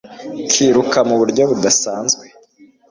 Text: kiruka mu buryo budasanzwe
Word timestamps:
kiruka 0.51 0.99
mu 1.07 1.15
buryo 1.19 1.43
budasanzwe 1.49 2.25